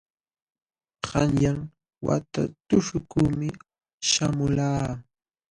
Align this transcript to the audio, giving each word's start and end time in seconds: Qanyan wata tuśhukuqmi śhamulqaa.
Qanyan 1.05 1.59
wata 2.05 2.41
tuśhukuqmi 2.67 3.49
śhamulqaa. 4.09 4.89